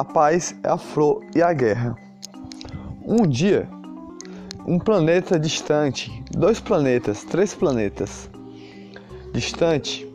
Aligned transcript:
a 0.00 0.04
paz 0.04 0.54
é 0.62 0.68
a 0.70 0.78
flor 0.78 1.22
e 1.36 1.42
a 1.42 1.52
guerra. 1.52 1.94
Um 3.04 3.26
dia, 3.26 3.68
um 4.66 4.78
planeta 4.78 5.38
distante, 5.38 6.10
dois 6.30 6.58
planetas, 6.58 7.22
três 7.22 7.54
planetas 7.54 8.30
distante, 9.30 10.10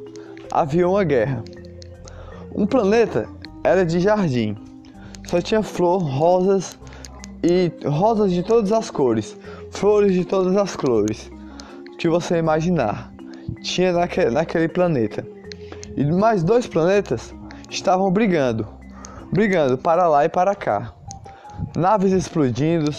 havia 0.52 0.90
uma 0.90 1.04
guerra. 1.04 1.44
Um 2.56 2.66
planeta 2.66 3.30
era 3.64 3.86
de 3.86 4.00
jardim, 4.00 4.58
só 5.28 5.40
tinha 5.40 5.62
flor, 5.62 6.00
rosas 6.00 6.80
e 7.44 7.72
rosas 7.88 8.32
de 8.32 8.42
todas 8.42 8.72
as 8.72 8.90
cores, 8.90 9.38
flores 9.70 10.14
de 10.14 10.26
todas 10.26 10.58
as 10.58 10.76
cores 10.76 11.30
que 12.00 12.10
você 12.10 12.40
imaginar. 12.40 13.14
Tinha 13.62 13.94
naquele, 13.94 14.32
naquele 14.32 14.68
planeta. 14.68 15.24
E 15.96 16.04
mais 16.06 16.44
dois 16.44 16.66
planetas 16.66 17.36
estavam 17.70 18.10
brigando, 18.12 18.68
brigando 19.36 19.78
para 19.78 20.08
lá 20.08 20.24
e 20.24 20.30
para 20.30 20.56
cá. 20.56 20.94
Naves 21.76 22.14
explodindo, 22.14 22.90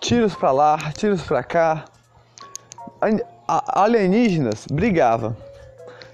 tiros 0.00 0.34
para 0.34 0.50
lá, 0.50 0.78
tiros 0.92 1.20
para 1.20 1.44
cá. 1.44 1.84
Alienígenas 3.46 4.66
brigavam. 4.66 5.36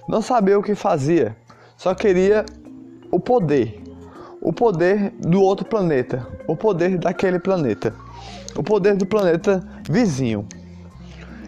Não 0.05 0.21
sabia 0.21 0.59
o 0.59 0.61
que 0.61 0.75
fazia, 0.75 1.33
só 1.77 1.95
queria 1.95 2.45
o 3.09 3.21
poder. 3.21 3.81
O 4.41 4.51
poder 4.51 5.11
do 5.19 5.41
outro 5.41 5.65
planeta, 5.65 6.27
o 6.45 6.55
poder 6.55 6.97
daquele 6.97 7.39
planeta, 7.39 7.93
o 8.55 8.61
poder 8.61 8.97
do 8.97 9.05
planeta 9.05 9.63
vizinho. 9.89 10.45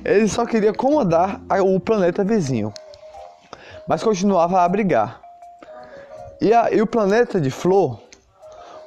Ele 0.06 0.28
só 0.30 0.46
queria 0.46 0.74
comandar 0.74 1.42
o 1.66 1.80
planeta 1.82 2.24
vizinho, 2.24 2.72
mas 3.88 4.02
continuava 4.02 4.62
a 4.62 4.70
brigar. 4.70 5.23
E, 6.44 6.54
a, 6.54 6.70
e 6.74 6.82
o 6.82 6.86
planeta 6.86 7.40
de 7.40 7.50
flor, 7.50 8.02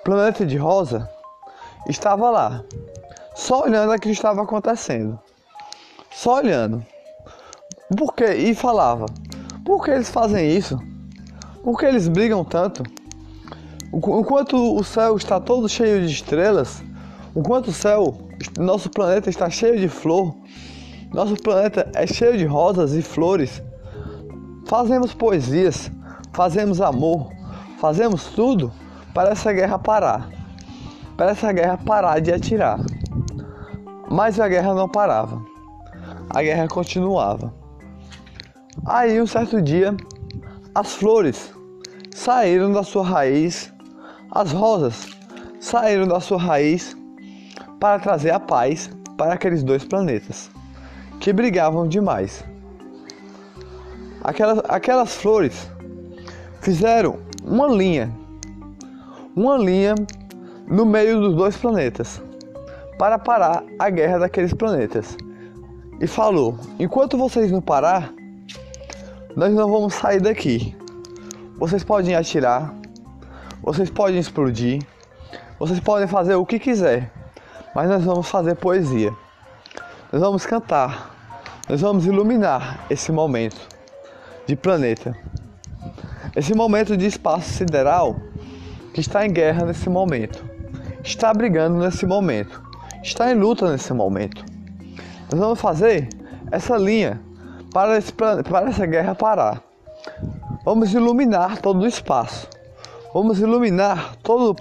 o 0.00 0.04
planeta 0.04 0.44
de 0.44 0.58
rosa, 0.58 1.08
estava 1.88 2.28
lá, 2.28 2.62
só 3.34 3.62
olhando 3.62 3.94
o 3.94 3.98
que 3.98 4.10
estava 4.10 4.42
acontecendo. 4.42 5.18
Só 6.12 6.36
olhando. 6.36 6.84
Por 7.96 8.14
quê? 8.14 8.34
E 8.34 8.54
falava: 8.54 9.06
Por 9.64 9.82
que 9.82 9.90
eles 9.90 10.10
fazem 10.10 10.54
isso? 10.54 10.78
Por 11.64 11.78
que 11.78 11.86
eles 11.86 12.08
brigam 12.08 12.44
tanto? 12.44 12.82
Enquanto 13.90 14.76
o 14.76 14.84
céu 14.84 15.16
está 15.16 15.40
todo 15.40 15.66
cheio 15.66 16.06
de 16.06 16.12
estrelas, 16.12 16.82
enquanto 17.34 17.68
o 17.68 17.72
céu, 17.72 18.18
nosso 18.58 18.90
planeta 18.90 19.30
está 19.30 19.48
cheio 19.48 19.80
de 19.80 19.88
flor, 19.88 20.36
nosso 21.10 21.34
planeta 21.36 21.90
é 21.94 22.06
cheio 22.06 22.36
de 22.36 22.44
rosas 22.44 22.92
e 22.92 23.00
flores, 23.00 23.62
fazemos 24.66 25.14
poesias, 25.14 25.90
fazemos 26.34 26.82
amor, 26.82 27.34
Fazemos 27.78 28.26
tudo 28.26 28.72
para 29.12 29.30
essa 29.30 29.52
guerra 29.52 29.78
parar. 29.78 30.30
Para 31.16 31.30
essa 31.30 31.52
guerra 31.52 31.78
parar 31.78 32.20
de 32.20 32.32
atirar. 32.32 32.80
Mas 34.10 34.40
a 34.40 34.48
guerra 34.48 34.74
não 34.74 34.88
parava. 34.88 35.42
A 36.30 36.42
guerra 36.42 36.68
continuava. 36.68 37.52
Aí, 38.84 39.20
um 39.20 39.26
certo 39.26 39.60
dia, 39.60 39.94
as 40.74 40.94
flores 40.94 41.52
saíram 42.14 42.72
da 42.72 42.82
sua 42.82 43.04
raiz, 43.04 43.72
as 44.30 44.52
rosas 44.52 45.08
saíram 45.60 46.06
da 46.06 46.20
sua 46.20 46.38
raiz 46.38 46.96
para 47.80 47.98
trazer 47.98 48.30
a 48.30 48.40
paz 48.40 48.90
para 49.16 49.34
aqueles 49.34 49.62
dois 49.62 49.84
planetas 49.84 50.50
que 51.20 51.32
brigavam 51.32 51.88
demais. 51.88 52.44
Aquelas, 54.22 54.60
aquelas 54.68 55.14
flores 55.14 55.70
fizeram 56.60 57.25
uma 57.46 57.68
linha, 57.68 58.12
uma 59.36 59.56
linha 59.56 59.94
no 60.66 60.84
meio 60.84 61.20
dos 61.20 61.36
dois 61.36 61.56
planetas 61.56 62.20
para 62.98 63.18
parar 63.18 63.62
a 63.78 63.88
guerra 63.88 64.18
daqueles 64.18 64.52
planetas. 64.52 65.16
E 66.00 66.06
falou: 66.06 66.58
enquanto 66.78 67.16
vocês 67.16 67.50
não 67.52 67.62
parar, 67.62 68.12
nós 69.36 69.54
não 69.54 69.70
vamos 69.70 69.94
sair 69.94 70.20
daqui. 70.20 70.76
Vocês 71.56 71.84
podem 71.84 72.14
atirar, 72.14 72.74
vocês 73.62 73.88
podem 73.88 74.18
explodir, 74.18 74.82
vocês 75.58 75.80
podem 75.80 76.06
fazer 76.06 76.34
o 76.34 76.44
que 76.44 76.58
quiser, 76.58 77.10
mas 77.74 77.88
nós 77.88 78.04
vamos 78.04 78.28
fazer 78.28 78.56
poesia. 78.56 79.14
Nós 80.12 80.20
vamos 80.20 80.44
cantar, 80.44 81.14
nós 81.68 81.80
vamos 81.80 82.06
iluminar 82.06 82.84
esse 82.90 83.10
momento 83.10 83.60
de 84.46 84.54
planeta. 84.54 85.16
Esse 86.36 86.54
momento 86.54 86.98
de 86.98 87.06
espaço 87.06 87.48
sideral 87.48 88.14
que 88.92 89.00
está 89.00 89.24
em 89.24 89.32
guerra 89.32 89.64
nesse 89.64 89.88
momento, 89.88 90.44
está 91.02 91.32
brigando 91.32 91.78
nesse 91.78 92.04
momento, 92.04 92.62
está 93.02 93.32
em 93.32 93.34
luta 93.34 93.72
nesse 93.72 93.94
momento. 93.94 94.44
Nós 95.30 95.40
vamos 95.40 95.58
fazer 95.58 96.10
essa 96.52 96.76
linha 96.76 97.18
para, 97.72 97.96
esse, 97.96 98.12
para 98.12 98.68
essa 98.68 98.84
guerra 98.84 99.14
parar. 99.14 99.62
Vamos 100.62 100.92
iluminar 100.92 101.56
todo 101.62 101.80
o 101.80 101.86
espaço. 101.86 102.46
Vamos 103.14 103.40
iluminar 103.40 104.16
todo, 104.22 104.54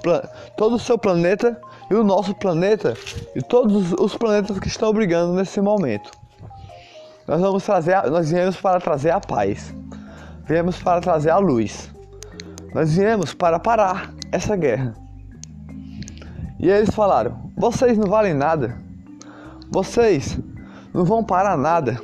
todo 0.55 0.75
o 0.75 0.79
seu 0.79 0.97
planeta 0.97 1.59
e 1.91 1.93
o 1.93 2.05
nosso 2.05 2.33
planeta 2.35 2.93
e 3.35 3.41
todos 3.41 3.91
os 3.91 4.15
planetas 4.15 4.57
que 4.59 4.69
estão 4.69 4.93
brigando 4.93 5.33
nesse 5.33 5.59
momento. 5.59 6.09
Nós 7.27 7.41
vamos 7.41 7.65
trazer, 7.65 8.01
nós 8.09 8.31
viemos 8.31 8.55
para 8.55 8.79
trazer 8.79 9.09
a 9.09 9.19
paz 9.19 9.73
viemos 10.45 10.81
para 10.81 11.01
trazer 11.01 11.29
a 11.29 11.37
luz. 11.37 11.91
Nós 12.73 12.95
viemos 12.95 13.33
para 13.33 13.59
parar 13.59 14.13
essa 14.31 14.55
guerra. 14.55 14.93
E 16.59 16.69
eles 16.69 16.93
falaram: 16.93 17.51
vocês 17.55 17.97
não 17.97 18.07
valem 18.07 18.33
nada. 18.33 18.77
Vocês 19.71 20.39
não 20.93 21.03
vão 21.03 21.23
parar 21.23 21.57
nada. 21.57 21.99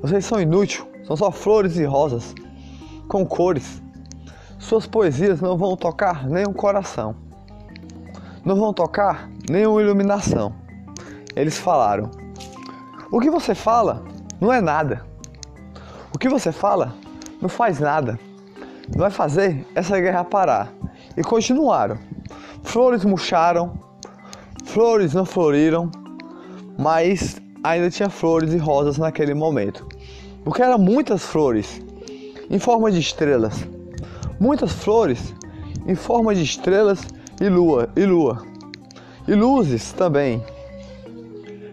Vocês 0.00 0.24
são 0.24 0.40
inúteis, 0.40 0.84
são 1.06 1.16
só 1.16 1.30
flores 1.30 1.76
e 1.76 1.84
rosas 1.84 2.34
com 3.08 3.26
cores. 3.26 3.82
Suas 4.58 4.86
poesias 4.86 5.40
não 5.40 5.56
vão 5.56 5.76
tocar 5.76 6.26
nenhum 6.26 6.52
coração. 6.52 7.16
Não 8.44 8.56
vão 8.56 8.72
tocar 8.72 9.28
nenhuma 9.48 9.82
iluminação. 9.82 10.54
Eles 11.34 11.58
falaram: 11.58 12.10
O 13.10 13.20
que 13.20 13.30
você 13.30 13.54
fala 13.54 14.02
não 14.40 14.52
é 14.52 14.60
nada. 14.60 15.04
O 16.14 16.18
que 16.18 16.28
você 16.28 16.52
fala 16.52 16.94
não 17.42 17.48
faz 17.48 17.80
nada. 17.80 18.18
Não 18.88 19.00
vai 19.00 19.10
fazer 19.10 19.66
essa 19.74 20.00
guerra 20.00 20.24
parar. 20.24 20.72
E 21.16 21.22
continuaram. 21.22 21.98
Flores 22.62 23.04
murcharam, 23.04 23.72
flores 24.64 25.12
não 25.12 25.26
floriram, 25.26 25.90
mas 26.78 27.42
ainda 27.62 27.90
tinha 27.90 28.08
flores 28.08 28.54
e 28.54 28.56
rosas 28.56 28.96
naquele 28.96 29.34
momento. 29.34 29.86
Porque 30.44 30.62
eram 30.62 30.78
muitas 30.78 31.24
flores 31.24 31.82
em 32.48 32.58
forma 32.58 32.90
de 32.90 33.00
estrelas. 33.00 33.66
Muitas 34.38 34.72
flores 34.72 35.34
em 35.86 35.96
forma 35.96 36.34
de 36.34 36.42
estrelas 36.42 37.04
e 37.40 37.48
lua, 37.48 37.88
e 37.96 38.06
lua. 38.06 38.46
E 39.26 39.34
luzes 39.34 39.92
também. 39.92 40.42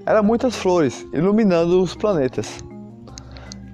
Eram 0.05 0.23
muitas 0.23 0.55
flores 0.55 1.05
iluminando 1.13 1.81
os 1.81 1.95
planetas. 1.95 2.63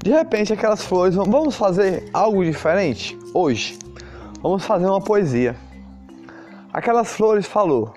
De 0.06 0.12
repente, 0.12 0.54
aquelas 0.54 0.86
flores, 0.86 1.16
vamos 1.16 1.56
fazer 1.56 2.08
algo 2.14 2.46
diferente 2.46 3.18
hoje. 3.34 3.80
Vamos 4.40 4.64
fazer 4.64 4.86
uma 4.86 5.02
poesia. 5.02 5.56
Aquelas 6.72 7.10
flores 7.10 7.48
falou: 7.48 7.92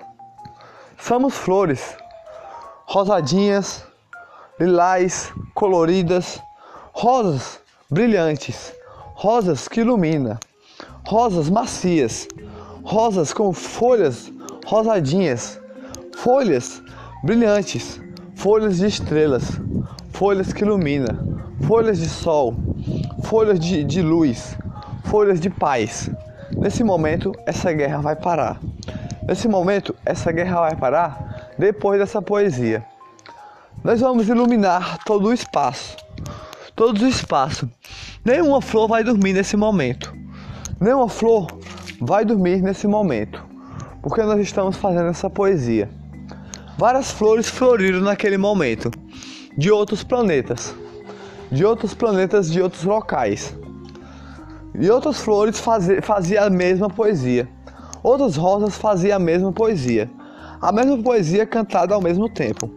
Somos 0.97 1.35
flores, 1.35 1.95
rosadinhas, 2.87 3.85
lilás, 4.59 5.31
coloridas, 5.53 6.41
rosas 6.93 7.59
brilhantes, 7.91 8.73
rosas 9.13 9.67
que 9.67 9.81
ilumina, 9.81 10.39
rosas 11.05 11.47
macias, 11.47 12.27
rosas 12.81 13.31
com 13.31 13.53
folhas 13.53 14.31
rosadinhas, 14.65 15.59
folhas 16.17 16.81
brilhantes, 17.23 18.01
folhas 18.33 18.77
de 18.77 18.87
estrelas, 18.87 19.43
folhas 20.11 20.51
que 20.51 20.63
ilumina 20.63 21.38
folhas 21.61 21.99
de 21.99 22.09
sol, 22.09 22.55
folhas 23.23 23.59
de, 23.59 23.83
de 23.83 24.01
luz, 24.01 24.57
folhas 25.05 25.39
de 25.39 25.49
paz. 25.49 26.09
Nesse 26.57 26.83
momento, 26.83 27.33
essa 27.45 27.71
guerra 27.71 27.99
vai 27.99 28.15
parar. 28.15 28.59
Nesse 29.27 29.47
momento, 29.47 29.95
essa 30.05 30.31
guerra 30.31 30.61
vai 30.61 30.75
parar 30.75 31.51
depois 31.57 31.99
dessa 31.99 32.21
poesia. 32.21 32.83
Nós 33.83 34.01
vamos 34.01 34.27
iluminar 34.27 34.99
todo 35.05 35.27
o 35.27 35.33
espaço. 35.33 35.95
Todo 36.75 37.03
o 37.03 37.07
espaço. 37.07 37.69
Nenhuma 38.25 38.61
flor 38.61 38.87
vai 38.87 39.03
dormir 39.03 39.33
nesse 39.33 39.55
momento. 39.55 40.13
Nenhuma 40.79 41.07
flor 41.07 41.47
vai 42.01 42.25
dormir 42.25 42.61
nesse 42.61 42.87
momento. 42.87 43.43
Porque 44.01 44.21
nós 44.23 44.39
estamos 44.39 44.77
fazendo 44.77 45.09
essa 45.09 45.29
poesia. 45.29 45.89
Várias 46.77 47.11
flores 47.11 47.49
floriram 47.49 47.99
naquele 47.99 48.37
momento 48.37 48.89
de 49.57 49.69
outros 49.69 50.03
planetas 50.03 50.73
de 51.51 51.65
outros 51.65 51.93
planetas 51.93 52.51
de 52.51 52.61
outros 52.61 52.83
locais. 52.83 53.55
E 54.73 54.89
outras 54.89 55.19
flores 55.19 55.61
faziam 56.01 56.43
a 56.45 56.49
mesma 56.49 56.89
poesia. 56.89 57.49
Outras 58.03 58.35
rosas 58.35 58.77
faziam 58.77 59.17
a 59.17 59.19
mesma 59.19 59.51
poesia, 59.51 60.09
a 60.61 60.71
mesma 60.71 60.97
poesia 61.01 61.45
cantada 61.45 61.93
ao 61.93 62.01
mesmo 62.01 62.29
tempo. 62.29 62.69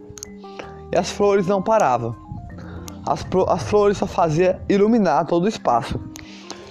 E 0.91 0.97
as 0.97 1.11
flores 1.11 1.47
não 1.47 1.61
paravam. 1.61 2.15
As, 3.05 3.25
as 3.47 3.63
flores 3.63 3.97
só 3.97 4.07
faziam 4.07 4.59
iluminar 4.67 5.25
todo 5.25 5.45
o 5.45 5.47
espaço. 5.47 5.99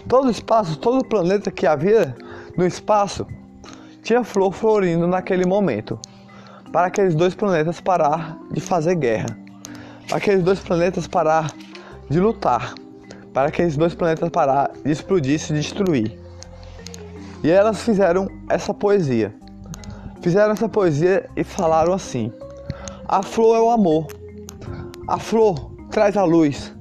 Todo 0.09 0.27
o 0.27 0.31
espaço, 0.31 0.77
todo 0.79 0.99
o 0.99 1.05
planeta 1.05 1.51
que 1.51 1.67
havia 1.67 2.15
no 2.57 2.67
espaço 2.67 3.27
tinha 4.03 4.25
flor 4.25 4.53
florindo 4.53 5.07
naquele 5.07 5.47
momento, 5.47 5.99
para 6.73 6.89
aqueles 6.89 7.15
dois 7.15 7.35
planetas 7.35 7.81
parar 7.81 8.37
de 8.51 8.61
fazer 8.61 8.97
guerra, 8.97 9.39
para 10.09 10.17
aqueles 10.17 10.43
dois 10.43 10.59
planetas 10.59 11.07
parar 11.07 11.47
de 12.09 12.21
lutar, 12.21 12.75
para 13.33 13.49
aqueles 13.49 13.77
dois 13.77 13.95
planetas 13.95 14.29
parar 14.29 14.71
de 14.85 14.91
explodir 14.91 15.35
e 15.35 15.39
se 15.39 15.53
destruir. 15.53 16.19
E 17.43 17.51
elas 17.51 17.83
fizeram 17.83 18.29
essa 18.49 18.73
poesia. 18.73 19.35
Fizeram 20.21 20.53
essa 20.53 20.69
poesia 20.69 21.29
e 21.37 21.43
falaram 21.43 21.93
assim: 21.93 22.33
A 23.09 23.23
flor 23.23 23.57
é 23.57 23.61
o 23.61 23.71
amor. 23.71 24.07
A 25.09 25.19
flor 25.19 25.73
traz 25.91 26.17
a 26.17 26.25
luz. 26.25 26.73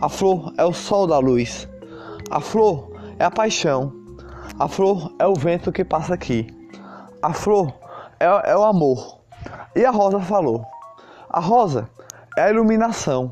A 0.00 0.08
flor 0.08 0.54
é 0.56 0.64
o 0.64 0.72
sol 0.72 1.06
da 1.06 1.18
luz. 1.18 1.68
A 2.30 2.40
flor 2.40 2.90
é 3.18 3.24
a 3.24 3.30
paixão. 3.30 3.92
A 4.58 4.66
flor 4.66 5.12
é 5.18 5.26
o 5.26 5.34
vento 5.34 5.70
que 5.70 5.84
passa 5.84 6.14
aqui. 6.14 6.46
A 7.20 7.32
flor 7.32 7.74
é, 8.18 8.52
é 8.52 8.56
o 8.56 8.64
amor. 8.64 9.18
E 9.76 9.84
a 9.84 9.90
rosa 9.90 10.20
falou: 10.20 10.64
A 11.28 11.40
rosa 11.40 11.88
é 12.36 12.42
a 12.42 12.50
iluminação. 12.50 13.30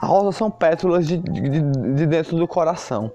A 0.00 0.06
rosa 0.06 0.32
são 0.32 0.50
pétalas 0.50 1.06
de, 1.06 1.16
de, 1.16 1.60
de 1.94 2.06
dentro 2.06 2.36
do 2.36 2.46
coração. 2.46 3.10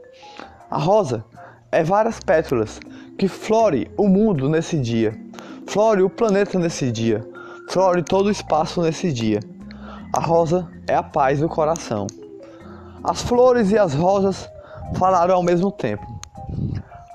A 0.70 0.78
rosa 0.78 1.24
é 1.72 1.84
várias 1.84 2.20
pétalas 2.20 2.80
que 3.18 3.28
flore 3.28 3.92
o 3.98 4.08
mundo 4.08 4.50
nesse 4.50 4.80
dia, 4.80 5.16
flore 5.68 6.02
o 6.02 6.10
planeta 6.10 6.58
nesse 6.58 6.92
dia, 6.92 7.24
flore 7.70 8.04
todo 8.04 8.28
o 8.28 8.32
espaço 8.32 8.82
nesse 8.82 9.14
dia. 9.14 9.40
A 10.14 10.20
rosa 10.20 10.68
é 10.88 10.96
a 10.96 11.04
paz 11.04 11.40
do 11.40 11.48
coração. 11.48 12.08
As 13.04 13.22
flores 13.22 13.72
e 13.72 13.78
as 13.78 13.94
rosas 13.94 14.50
falaram 14.96 15.36
ao 15.36 15.44
mesmo 15.44 15.72
tempo. 15.72 16.06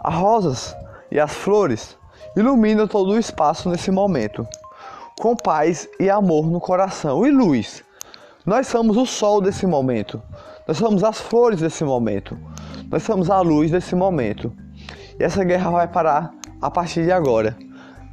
As 0.02 0.14
rosas 0.14 0.76
e 1.10 1.18
as 1.18 1.32
flores 1.32 1.98
iluminam 2.36 2.86
todo 2.86 3.12
o 3.12 3.18
espaço 3.18 3.68
nesse 3.68 3.90
momento, 3.90 4.46
com 5.20 5.34
paz 5.36 5.88
e 5.98 6.08
amor 6.08 6.46
no 6.46 6.60
coração 6.60 7.26
e 7.26 7.30
luz. 7.30 7.85
Nós 8.46 8.68
somos 8.68 8.96
o 8.96 9.04
sol 9.04 9.40
desse 9.40 9.66
momento, 9.66 10.22
nós 10.68 10.76
somos 10.76 11.02
as 11.02 11.20
flores 11.20 11.58
desse 11.58 11.82
momento, 11.82 12.38
nós 12.88 13.02
somos 13.02 13.28
a 13.28 13.40
luz 13.40 13.72
desse 13.72 13.96
momento. 13.96 14.52
E 15.18 15.24
essa 15.24 15.42
guerra 15.42 15.68
vai 15.68 15.88
parar 15.88 16.30
a 16.62 16.70
partir 16.70 17.02
de 17.02 17.10
agora, 17.10 17.56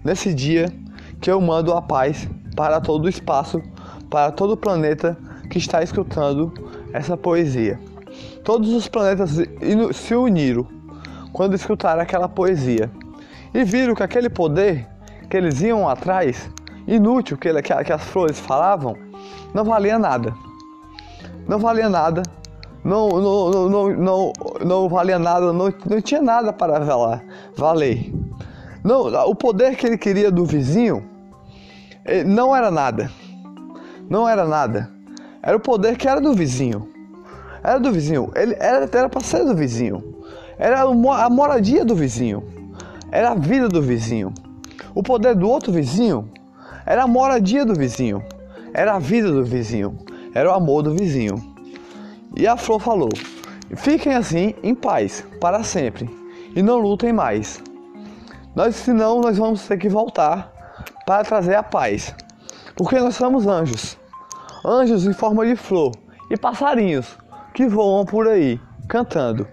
nesse 0.04 0.34
dia 0.34 0.74
que 1.22 1.30
eu 1.30 1.40
mando 1.40 1.72
a 1.72 1.84
paz 1.84 2.28
para 2.56 2.82
todo 2.82 3.06
o 3.06 3.10
espaço, 3.10 3.62
para 4.10 4.32
todo 4.32 4.54
o 4.54 4.58
planeta 4.58 5.16
que 5.52 5.60
está 5.60 5.84
escutando 5.84 6.52
essa 6.92 7.16
poesia. 7.16 7.80
Todos 8.44 8.74
os 8.74 8.88
planetas 8.88 9.38
se 9.94 10.16
uniram 10.16 10.68
quando 11.32 11.54
escutaram 11.54 12.02
aquela 12.02 12.28
poesia 12.28 12.90
e 13.54 13.64
viram 13.64 13.94
que 13.94 14.02
aquele 14.02 14.32
poder 14.32 14.88
que 15.30 15.38
eles 15.38 15.62
iam 15.62 15.88
atrás, 15.88 16.50
inútil 16.88 17.38
que, 17.38 17.62
que, 17.62 17.94
as 17.94 18.04
flores 18.06 18.40
falavam, 18.40 18.98
não 19.54 19.64
valia 19.64 20.00
nada. 20.00 20.34
Não 21.48 21.60
valia 21.60 21.90
nada 21.90 22.24
não, 22.84 23.10
não, 23.10 23.70
não, 23.70 23.90
não, 23.96 24.34
não 24.66 24.90
valia 24.90 25.18
nada, 25.18 25.54
não, 25.54 25.74
não 25.90 26.02
tinha 26.02 26.22
nada 26.22 26.52
para 26.52 26.80
valer. 26.80 27.24
valer. 27.56 28.14
Não, 28.84 29.08
o 29.30 29.34
poder 29.34 29.78
que 29.78 29.88
ele 29.88 29.98
queria 29.98 30.30
do 30.30 30.44
vizinho 30.44 31.04
eh, 32.04 32.24
não 32.26 32.54
era 32.54 32.70
nada. 32.70 33.10
Não 34.10 34.28
era 34.28 34.46
nada. 34.46 34.92
Era 35.42 35.56
o 35.56 35.60
poder 35.60 35.96
que 35.96 36.08
era 36.08 36.20
do 36.20 36.34
vizinho. 36.34 36.90
Era 37.64 37.80
do 37.80 37.92
vizinho. 37.92 38.30
Ele 38.36 38.56
era 38.60 39.08
para 39.08 39.22
ser 39.22 39.46
do 39.46 39.56
vizinho. 39.56 40.22
Era 40.58 40.82
a 40.82 41.30
moradia 41.30 41.86
do 41.86 41.96
vizinho. 41.96 42.44
Era 43.10 43.32
a 43.32 43.36
vida 43.36 43.70
do 43.70 43.82
vizinho. 43.82 44.34
O 44.94 45.02
poder 45.02 45.36
do 45.36 45.50
outro 45.50 45.72
vizinho 45.72 46.30
era 46.86 47.04
a 47.04 47.08
moradia 47.08 47.66
do 47.66 47.74
vizinho. 47.74 48.22
Era 48.74 48.96
a 48.96 49.00
vida 49.00 49.32
do 49.32 49.44
vizinho. 49.44 49.98
Era 50.34 50.50
o 50.50 50.54
amor 50.54 50.82
do 50.84 50.96
vizinho. 50.96 51.36
E 52.36 52.48
a 52.48 52.58
flor 52.58 52.80
falou: 52.80 53.10
Fiquem 53.76 54.14
assim 54.14 54.56
em 54.64 54.74
paz 54.74 55.24
para 55.40 55.64
sempre 55.64 56.10
e 56.56 56.62
não 56.62 56.80
lutem 56.80 57.14
mais. 57.14 57.62
Nós, 58.56 58.76
senão, 58.76 59.22
nós 59.22 59.38
vamos 59.38 59.68
ter 59.68 59.78
que 59.78 59.90
voltar 59.90 60.52
para 61.06 61.24
trazer 61.24 61.56
a 61.56 61.64
paz, 61.64 62.14
porque 62.76 63.00
nós 63.00 63.16
somos 63.16 63.48
anjos, 63.48 63.98
anjos 64.66 65.06
em 65.06 65.14
forma 65.14 65.46
de 65.46 65.56
flor 65.56 65.92
e 66.30 66.38
passarinhos 66.38 67.18
que 67.54 67.68
voam 67.68 68.06
por 68.06 68.28
aí 68.28 68.60
cantando 68.88 69.48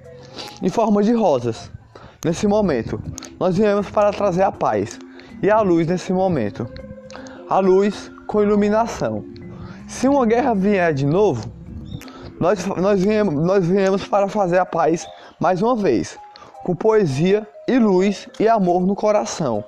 em 0.63 0.69
forma 0.69 1.03
de 1.03 1.13
rosas. 1.13 1.71
Nesse 2.25 2.47
momento, 2.47 3.03
nós 3.39 3.57
viemos 3.57 3.91
para 3.91 4.13
trazer 4.13 4.43
a 4.43 4.53
paz 4.53 4.99
e 5.43 5.51
a 5.51 5.61
luz 5.61 5.87
nesse 5.87 6.13
momento. 6.13 6.67
A 7.51 7.59
luz 7.59 8.13
com 8.29 8.41
iluminação. 8.41 9.25
Se 9.89 10.07
uma 10.07 10.25
guerra 10.25 10.55
vier 10.55 10.95
de 10.95 11.05
novo, 11.05 11.51
nós, 12.39 12.65
nós, 12.65 13.03
viemos, 13.03 13.35
nós 13.35 13.67
viemos 13.67 14.07
para 14.07 14.29
fazer 14.29 14.59
a 14.59 14.65
paz 14.65 15.05
mais 15.41 15.61
uma 15.61 15.75
vez, 15.75 16.17
com 16.63 16.77
poesia 16.77 17.45
e 17.67 17.77
luz 17.77 18.29
e 18.39 18.49
amor 18.49 18.87
no 18.87 18.95
coração, 18.95 19.65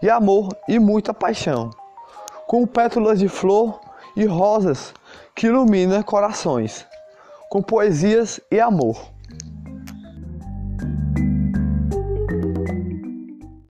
e 0.00 0.08
amor 0.08 0.56
e 0.66 0.78
muita 0.78 1.12
paixão, 1.12 1.68
com 2.46 2.66
pétalas 2.66 3.18
de 3.18 3.28
flor 3.28 3.78
e 4.16 4.24
rosas 4.24 4.94
que 5.34 5.48
ilumina 5.48 6.02
corações, 6.02 6.86
com 7.50 7.60
poesias 7.60 8.40
e 8.50 8.58
amor. 8.58 9.11